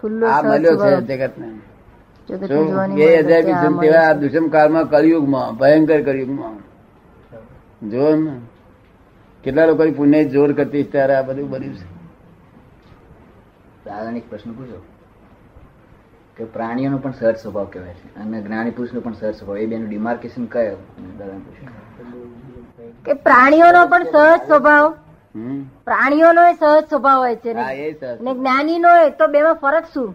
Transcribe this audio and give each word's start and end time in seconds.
ખુલ્લો 0.00 0.26
આ 0.26 0.42
મળ્યો 0.42 0.76
છે 0.76 1.00
જગત 1.00 1.38
ને 1.38 1.48
જગતની 2.28 2.48
શું? 2.48 2.68
જોવાની 2.68 2.94
બે 2.94 3.18
હજાર 3.18 3.42
છે, 3.42 3.50
આ 3.50 3.80
તેવા 3.80 4.14
છે. 4.14 4.18
દુષ્મ 4.18 4.48
કાળમાં 4.48 4.90
કળિયુગમાં 4.90 5.56
ભયંકર 5.56 6.02
કળિયુગમાં. 6.02 7.90
જો 7.90 8.16
ને. 8.16 8.40
કેટલા 9.44 9.64
લોકો 9.64 9.90
પુણ્ય 9.90 10.24
જોર 10.24 10.52
કરતી 10.52 10.82
ત્યારે 10.82 11.14
આ 11.14 11.22
બધું 11.22 11.50
બન્યું 11.50 11.74
છે. 11.74 12.00
દાદાને 13.84 14.18
એક 14.18 14.30
પ્રશ્ન 14.30 14.52
પૂછો. 14.52 14.82
કે 16.36 16.44
પ્રાણીઓનો 16.44 16.98
પણ 16.98 17.12
સહજ 17.12 17.36
સ્વભાવ 17.36 17.64
કહેવાય 17.64 17.94
છે. 17.94 18.16
અને 18.16 18.42
જ્ઞાની 18.42 18.70
પુરુષનો 18.70 19.00
પણ 19.00 19.12
સહજ 19.12 19.34
સ્વભાવ. 19.34 19.58
એ 19.58 19.66
બેનું 19.66 19.88
ડિમાર્કેશન 19.88 20.44
કયો? 20.44 20.76
દાદાને 21.18 21.38
પૂછ્યું 21.38 21.90
કે 23.04 23.12
પ્રાણીઓનો 23.12 23.86
પણ 23.86 24.04
સહજ 24.04 24.40
સ્વભાવ? 24.46 24.94
પ્રાણીઓનો 25.84 26.44
એ 26.44 26.52
સહજ 26.52 26.84
સ્વભાવ 26.84 27.18
હોય 27.18 27.36
છે 27.36 27.52
ને. 27.52 27.62
હા 27.62 27.72
નો 27.72 27.92
સર 28.00 28.20
ને 28.20 28.34
જ્ઞાનીનો 28.34 29.08
તો 29.08 29.26
બેમાં 29.26 29.54
ફરક 29.54 29.84
શું? 29.94 30.12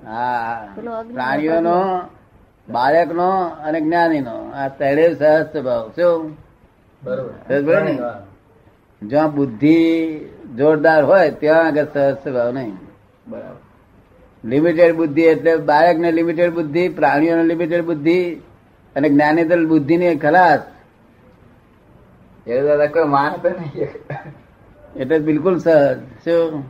પ્રાણીઓનો 1.13 2.02
બાળકનો 2.70 3.30
અને 3.44 3.81
જ્ઞાનીનો. 3.81 4.52
આ 4.55 4.67
ત્રણેય 4.67 5.13
સહજ 5.13 5.45
સ્વભાવ. 5.45 5.89
શું? 5.89 6.38
ને? 7.84 7.99
જ્યાં 9.02 9.36
બુદ્ધિ 9.36 10.20
જોરદાર 10.58 11.03
હોય 11.03 11.31
ત્યાં 11.31 11.67
આગળ 11.67 11.86
સહજ 11.94 12.13
સ્વભાવ 12.13 12.52
નહીં. 12.52 12.73
બરાબર. 13.27 13.55
લિમિટેડ 14.47 14.95
બુદ્ધિ 14.95 15.22
એટલે 15.22 15.55
બાળકને 15.55 16.11
લિમિટેડ 16.11 16.53
બુદ્ધિ 16.53 16.89
પ્રાણીઓને 16.89 17.44
લિમિટેડ 17.44 17.86
બુદ્ધિ 17.86 18.36
અને 18.95 19.09
જ્ઞાની 19.09 19.44
બુદ્ધિ 19.44 19.66
બુદ્ધિની 19.66 20.16
ખલાસ. 20.16 20.59
એ 22.47 22.61
દાદા 22.61 22.86
કોઈ 22.86 23.03
માનતો 23.03 23.50
નહીં. 23.50 23.88
એટલે 24.95 25.20
બિલકુલ 25.22 25.55
સહજ 25.58 25.98
શું 26.23 26.63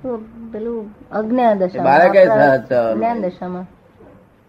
તો 0.00 0.10
પેલું 0.52 0.84
અજ્ઞાન 1.12 1.54
દશા 1.58 1.84
બાળક 1.84 2.16
સહજ 2.18 2.72
દશામાં 3.24 3.66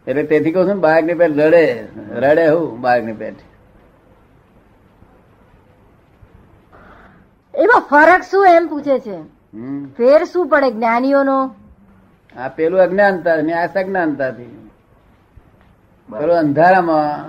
એટલે 0.07 0.23
તેથી 0.25 0.53
કહું 0.53 0.63
છું 0.63 0.75
ને 0.75 0.81
બાળકની 0.81 1.15
પેટ 1.15 1.33
રડે 1.39 1.65
રડે 2.21 2.45
હું 2.47 2.81
બાળકની 2.81 3.17
પેટ 3.17 3.37
એમાં 7.53 7.83
ફરક 7.85 8.23
શું 8.23 8.47
એમ 8.49 8.65
પૂછે 8.69 8.95
છે 8.99 9.17
ફેર 9.97 10.19
શું 10.25 10.49
પડે 10.49 10.69
જ્ઞાનીઓનો 10.71 11.37
આ 12.35 12.49
પેલું 12.51 12.79
અજ્ઞાનતા 12.79 13.37
ને 13.41 13.53
આ 13.53 13.67
સજ્ઞાનતાથી 13.69 14.55
પેલું 16.09 16.37
અંધારામાં 16.37 17.23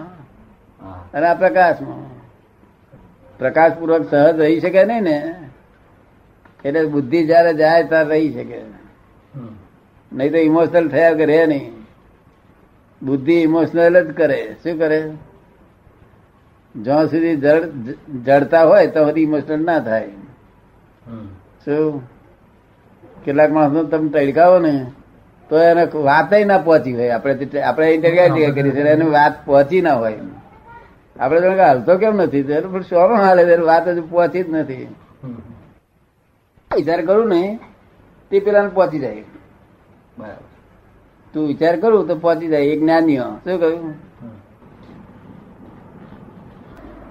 અને 1.14 1.26
આ 1.26 1.36
પ્રકાશમાં 1.36 2.04
પ્રકાશ 3.40 3.74
પૂર્વક 3.78 4.04
સહજ 4.06 4.36
રહી 4.40 4.60
શકે 4.60 4.82
નહીં 4.84 5.04
ને 5.04 5.16
એટલે 6.64 6.84
બુદ્ધિ 6.84 7.26
જયારે 7.26 7.54
જાય 7.54 7.84
ત્યારે 7.84 8.10
રહી 8.10 8.32
શકે. 8.32 8.60
નહીં 10.12 10.30
તો 10.30 10.38
ઇમોશનલ 10.38 10.88
થયા 10.88 11.14
કે 11.14 11.24
રહે 11.26 11.46
નહીં. 11.46 11.72
બુદ્ધિ 13.02 13.32
ઇમોશનલ 13.32 14.04
જ 14.04 14.14
કરે. 14.14 14.56
શું 14.62 14.78
કરે? 14.78 15.10
જ્યાં 16.76 17.06
સુધી 17.06 17.36
જડ 17.36 17.70
જડતા 18.24 18.64
હોય 18.64 18.86
તો 18.86 19.04
સુધી 19.04 19.22
ઇમોશનલ 19.22 19.64
ના 19.64 19.78
થાય. 19.78 20.08
શું? 21.64 22.02
કેટલાક 23.24 23.52
માણસો 23.52 23.84
તમે 23.84 24.08
તડકાવો 24.08 24.58
ને 24.58 24.86
તો 25.48 25.58
એને 25.58 25.84
વાત 25.84 26.34
ના 26.46 26.58
પહોંચી 26.58 26.92
હોય. 26.92 27.08
આપણે 27.08 27.60
આપણે 27.60 27.94
ઇન્ટરવ્યુ 27.94 28.54
કરી 28.54 28.70
છે 28.70 28.80
એને 28.80 29.04
વાત 29.04 29.46
પહોંચી 29.46 29.80
ના 29.80 29.94
હોય. 29.94 30.14
આપણે 31.20 31.40
તો 31.40 31.50
હાલતો 31.50 31.98
કેમ 31.98 32.16
નથી? 32.16 32.42
પણ 32.42 32.82
શોમાં 32.82 33.18
હાલે? 33.18 33.56
વાત 33.56 33.88
હજુ 33.88 34.02
પહોંચી 34.10 34.42
જ 34.42 34.50
નથી. 34.50 34.94
વિચાર 36.76 37.00
કરું 37.06 37.28
ને 37.28 37.42
તે 38.30 38.40
પેલા 38.40 38.68
પહોંચી 38.68 38.98
જાય. 38.98 39.24
બરાબર. 40.18 40.44
તું 41.34 41.46
વિચાર 41.48 41.74
કરું 41.80 42.06
તો 42.08 42.14
પહોંચી 42.16 42.48
જાય 42.48 42.62
એ 42.62 42.78
જ્ઞાનીઓ 42.80 43.26
શું 43.44 43.60
કહ્યું? 43.60 43.92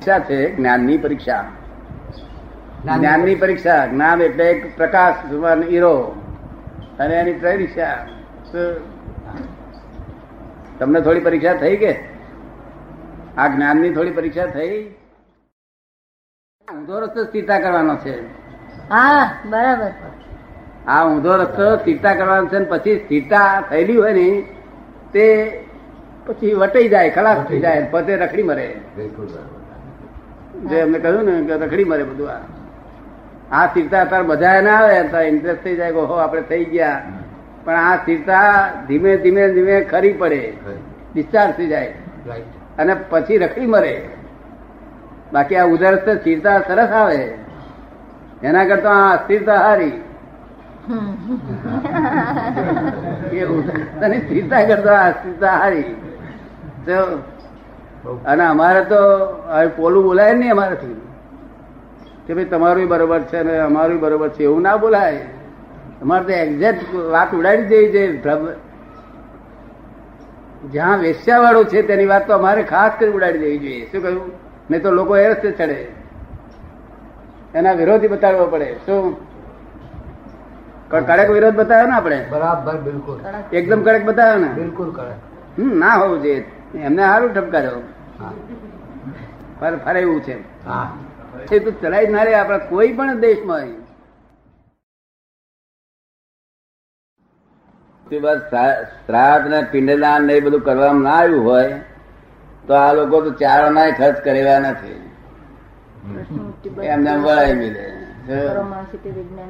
પરીક્ષા 0.01 0.19
છે 0.29 0.39
જ્ઞાનની 0.55 0.97
પરીક્ષા. 0.97 1.43
જ્ઞાનની 2.85 3.35
પરીક્ષા 3.35 3.85
જ્ઞાન 3.85 4.21
એટલે 4.21 4.45
એક 4.51 4.77
પ્રકાશ 4.77 5.17
હીરો. 5.69 5.95
અને 6.99 7.15
એની 7.15 7.33
પરીક્ષા 7.33 7.93
તમને 10.79 10.99
થોડી 11.01 11.19
પરીક્ષા 11.19 11.53
થઈ 11.53 11.75
કે? 11.77 11.93
આ 13.37 13.47
જ્ઞાનની 13.47 13.93
થોડી 13.93 14.11
પરીક્ષા 14.11 14.45
થઈ? 14.55 14.75
ઊંધો 16.67 16.99
રસ્તો 16.99 17.23
સ્થિરતા 17.23 17.59
કરવાનો 17.59 17.95
છે. 17.95 18.15
હા 18.91 19.33
બરાબર. 19.45 19.91
આ 20.87 21.05
ઊંધો 21.05 21.35
રસ્તો 21.35 21.77
સ્થિરતા 21.77 22.13
કરવાનો 22.13 22.47
છે 22.47 22.59
પછી 22.63 22.99
સ્થિરતા 22.99 23.61
થયેલી 23.69 23.95
હોય 23.95 24.13
ને 24.13 24.43
તે 25.13 25.25
પછી 26.25 26.53
વટાઈ 26.53 26.87
જાય 26.87 27.09
ખલાસ 27.09 27.37
થઈ 27.37 27.59
જાય 27.59 27.87
પોતે 27.91 28.15
રખડી 28.15 28.43
મરે. 28.43 28.75
જે 30.69 30.75
એમને 30.75 30.99
કહ્યું 30.99 31.25
ને 31.25 31.47
કે 31.47 31.65
રખડી 31.65 31.83
મરે 31.83 32.03
બધું 32.03 32.29
આ. 32.29 32.41
આ 33.51 33.67
સ્થિરતા 33.67 34.01
અત્યારે 34.01 34.27
બધા 34.27 34.61
ના 34.61 34.71
આવે 34.71 34.97
અત્યારે 34.97 35.27
ઇન્ટરેસ્ટ 35.27 35.63
થઈ 35.63 35.75
જાય 35.75 35.91
કે 35.91 35.99
હો 35.99 36.13
આપણે 36.13 36.41
થઈ 36.41 36.65
ગયા. 36.65 37.01
પણ 37.65 37.73
આ 37.73 37.95
સ્થિરતા 37.95 38.69
ધીમે 38.87 39.17
ધીમે 39.17 39.49
ધીમે 39.49 39.81
ખરી 39.81 40.13
પડે. 40.13 40.53
ડિસ્ચાર્જ 41.13 41.55
થઈ 41.55 41.67
જાય. 41.67 41.93
અને 42.77 42.95
પછી 43.09 43.37
રખડી 43.37 43.65
મરે. 43.65 44.09
બાકી 45.33 45.55
આ 45.55 45.65
ઉધરસ 45.65 46.17
સ્થિરતા 46.19 46.59
સરસ 46.59 46.89
આવે. 46.89 47.33
એના 48.43 48.65
કરતા 48.65 48.95
આ 48.99 49.11
અસ્થિરતા 49.15 49.59
હારી. 49.65 49.97
રસ્તાની 53.49 54.21
સ્થિરતા 54.25 54.63
કરતા 54.69 55.01
અસ્થિરતા 55.09 55.55
હારી. 55.63 55.89
તો 56.85 56.95
અને 58.25 58.43
અમારે 58.45 58.81
તો 58.91 58.99
પોલું 59.75 60.03
બોલાય 60.03 60.33
નહીં 60.33 60.51
અમારાથી. 60.51 60.97
કે 62.25 62.31
ભાઈ 62.33 62.51
તમારું 62.55 62.87
બરોબર 62.87 63.21
છે 63.29 63.39
ને 63.43 63.55
અમારું 63.59 63.99
બરોબર 63.99 64.29
છે 64.29 64.43
એવું 64.43 64.61
ના 64.61 64.77
બોલાય. 64.77 65.21
અમારે 66.01 66.23
તો 66.25 66.33
એક્ઝેક્ટ 66.41 66.81
વાત 67.13 67.29
ઉડાડી 67.35 67.67
દેવી 67.71 67.91
છે 67.93 68.03
જ્યાં 70.73 70.99
વેશ્યાવાળું 70.99 71.65
છે 71.65 71.79
તેની 71.81 72.05
વાત 72.05 72.23
તો 72.27 72.33
અમારે 72.33 72.61
ખાસ 72.63 72.91
કરી 72.99 73.15
ઉડાડી 73.17 73.39
દેવી 73.39 73.59
જોઈએ. 73.59 73.85
શું 73.91 74.01
કહ્યું? 74.03 74.31
નહીં 74.69 74.81
તો 74.83 74.89
લોકો 74.91 75.13
એ 75.17 75.27
રસ્તે 75.29 75.49
ચડે. 75.59 76.00
એના 77.55 77.73
વિરોધી 77.73 78.07
બતાડવો 78.07 78.45
પડે. 78.45 78.75
શું? 78.85 79.15
કડક 80.89 81.29
વિરોધ 81.29 81.55
બતાવ્યો 81.55 81.87
ને 81.87 81.93
આપણે? 81.93 82.25
બરાબર 82.29 82.77
બિલકુલ. 82.77 83.17
એકદમ 83.51 83.81
કડક 83.81 84.03
બતાવ્યો 84.03 84.37
ને? 84.37 84.47
બિલકુલ 84.47 84.91
કડક. 84.91 85.15
હમ 85.57 85.77
ના 85.79 85.95
હોવું 85.95 86.21
જોઈએ. 86.21 86.45
એમને 86.75 87.01
સારું 87.01 87.33
ઠપકારો. 87.33 87.83
હા. 88.19 88.33
ફરે 89.85 89.99
એવું 89.99 90.21
છે. 90.23 90.37
એ 91.51 91.59
તો 91.59 91.71
ચલાવી 91.71 92.07
જ 92.07 92.11
ના 92.11 92.23
રે 92.23 92.33
આપણા 92.33 92.57
કોઈ 92.57 92.91
પણ 92.91 93.19
દેશમાં. 93.19 93.69
શ્રાદ્ધ 99.05 99.47
ને 99.47 99.61
પિંડદાન 99.71 100.25
ને 100.25 100.33
એ 100.33 100.39
બધું 100.39 100.61
કરવામાં 100.61 101.03
ના 101.03 101.11
આવ્યું 101.11 101.45
હોય 101.45 101.77
તો 102.67 102.73
આ 102.73 102.93
લોકો 102.93 103.21
તો 103.21 103.31
ચારણાય 103.31 103.91
ખર્ચ 103.91 104.17
કરેલા 104.23 104.59
નથી. 104.59 105.10
એમને 106.83 107.11
વળાઈ 107.17 107.55
મિલે. 107.55 107.85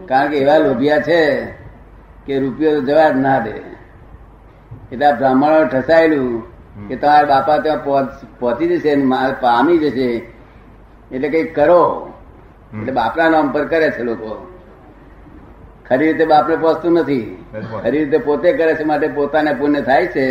કારણ 0.08 0.30
કે 0.32 0.38
એવા 0.38 0.58
લોભિયા 0.58 1.02
છે 1.02 1.20
કે 2.26 2.40
રૂપિયો 2.40 2.74
તો 2.76 2.82
જવાબ 2.82 3.16
ના 3.16 3.40
દે. 3.40 3.56
એટલે 4.92 5.06
આ 5.06 5.16
બ્રાહ્મણો 5.16 5.60
ઠસાયેલું 5.66 6.30
કે 6.88 6.96
તમારા 6.96 7.26
બાપા 7.26 7.58
ત્યાં 7.58 7.84
પહોંચી 8.40 8.68
જશે 8.68 8.92
પામી 9.42 9.78
જશે. 9.78 10.08
એટલે 11.12 11.28
કઈ 11.30 11.46
કરો. 11.58 11.84
એટલે 12.74 12.92
બાપના 12.92 13.30
નામ 13.30 13.52
પર 13.52 13.64
કરે 13.66 13.92
છે 13.92 14.04
લોકો. 14.04 14.32
ખરી 15.88 16.08
રીતે 16.08 16.26
બાપને 16.26 16.56
પહોંચતું 16.56 16.92
નથી. 16.94 17.28
ખરી 17.84 18.00
રીતે 18.00 18.18
પોતે 18.18 18.50
કરે 18.54 18.74
છે 18.76 18.84
માટે 18.84 19.08
પોતાને 19.08 19.54
પુણ્ય 19.54 19.82
થાય 19.82 20.08
છે. 20.08 20.26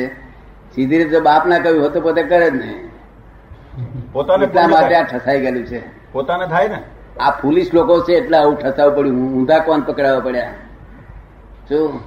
સીધી 0.75 0.99
રીતે 0.99 1.21
બાપ 1.21 1.43
ના 1.47 1.59
કહ્યું 1.59 1.83
હોત 1.83 1.93
તો 1.95 2.01
પોતે 2.01 2.23
કરે 2.23 2.51
જ 2.51 2.55
નહીં 2.55 2.81
પોતાને 4.13 4.47
માટે 4.67 4.95
આ 4.95 5.05
ઠસાઈ 5.05 5.41
ગયેલું 5.41 5.67
છે. 5.67 5.81
પોતાને 6.13 6.47
થાય 6.47 6.69
ને? 6.69 6.83
આ 7.21 7.31
પોલીસ 7.31 7.71
લોકો 7.75 8.01
છે 8.01 8.13
એટલે 8.13 8.37
આવું 8.39 8.59
ઠસાવું 8.59 8.97
પડ્યું. 8.97 9.17
ઊંધા 9.17 9.59
કોણ 9.59 9.81
પકડાવવા 9.81 10.21
પડ્યા? 10.21 10.55
શું. 11.69 12.01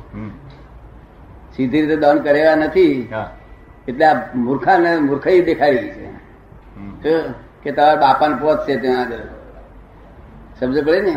સીધી 1.56 1.82
રીતે 1.82 1.96
દંડ 1.96 2.24
કરેલા 2.24 2.56
નથી. 2.56 3.10
એટલે 3.88 4.06
આ 4.06 4.28
મૂર્ખા 4.36 4.78
ને 4.78 4.98
મૂર્ખાઈ 5.00 5.42
દેખાડી 5.42 5.90
છે. 5.90 6.08
કે 7.64 7.72
તમારા 7.72 7.96
બાપાને 7.96 8.36
પહોંચશે 8.36 8.76
ત્યાં 8.76 9.02
આગળ. 9.02 9.18
સમજ 10.60 10.86
પડે 10.86 11.02
ને. 11.02 11.16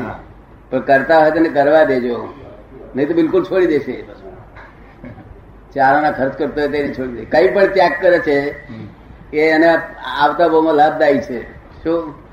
પણ 0.70 0.80
કરતા 0.80 1.18
હોય 1.18 1.30
તેને 1.30 1.48
કરવા 1.48 1.84
દેજો. 1.84 2.34
નહીં 2.96 3.08
તો 3.08 3.14
બિલકુલ 3.14 3.44
છોડી 3.44 3.66
દેશે. 3.66 4.04
ચારાના 5.74 6.10
ખર્ચ 6.10 6.38
કરતો 6.38 6.60
હોય 6.60 6.68
તેને 6.68 6.94
છોડી 6.94 7.12
દે. 7.12 7.24
કઈ 7.24 7.54
પણ 7.54 7.66
ત્યાગ 7.66 7.92
કરે 8.00 8.18
છે 8.18 8.38
એ 9.32 9.48
એને 9.48 9.68
આવતા 10.20 10.48
બહુમાં 10.48 10.74
લાભદાયી 10.74 11.18
છે. 11.20 11.42
શું 11.84 12.25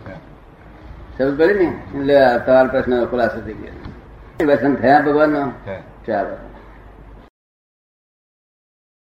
સમજ 1.17 1.37
કરી 1.37 1.53
ને 1.53 1.99
એટલે 1.99 2.39
તમારો 2.45 2.67
પ્રશ્ન 2.67 3.05
ખુલાસો 3.05 3.41
થઈ 3.41 3.53
ગયો. 3.53 4.45
દર્શન 4.45 4.75
થયા 4.75 5.01
ભગવાન 5.01 5.51
છે. 5.51 6.05
ચાલો. 6.07 6.52